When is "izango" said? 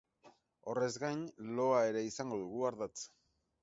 2.11-2.43